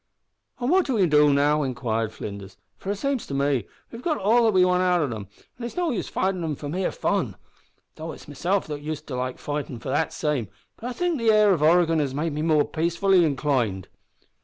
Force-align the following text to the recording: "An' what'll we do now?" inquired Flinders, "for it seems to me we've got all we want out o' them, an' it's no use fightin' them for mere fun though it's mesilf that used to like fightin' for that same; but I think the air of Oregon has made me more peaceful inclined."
"An' 0.59 0.69
what'll 0.69 0.95
we 0.95 1.05
do 1.05 1.31
now?" 1.31 1.61
inquired 1.61 2.11
Flinders, 2.11 2.57
"for 2.75 2.89
it 2.89 2.95
seems 2.95 3.27
to 3.27 3.35
me 3.35 3.67
we've 3.91 4.01
got 4.01 4.17
all 4.17 4.51
we 4.51 4.65
want 4.65 4.81
out 4.81 4.99
o' 5.01 5.05
them, 5.05 5.27
an' 5.59 5.63
it's 5.63 5.77
no 5.77 5.91
use 5.91 6.09
fightin' 6.09 6.41
them 6.41 6.55
for 6.55 6.67
mere 6.67 6.91
fun 6.91 7.35
though 7.97 8.11
it's 8.11 8.27
mesilf 8.27 8.65
that 8.65 8.81
used 8.81 9.05
to 9.09 9.15
like 9.15 9.37
fightin' 9.37 9.77
for 9.77 9.89
that 9.89 10.11
same; 10.11 10.47
but 10.77 10.87
I 10.89 10.93
think 10.93 11.19
the 11.19 11.29
air 11.29 11.53
of 11.53 11.61
Oregon 11.61 11.99
has 11.99 12.15
made 12.15 12.33
me 12.33 12.41
more 12.41 12.65
peaceful 12.67 13.13
inclined." 13.13 13.89